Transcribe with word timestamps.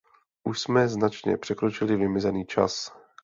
Už 0.43 0.59
jsme 0.59 0.87
značně 0.87 1.37
překročili 1.37 1.95
vymezený 1.97 2.45
čas. 2.45 2.91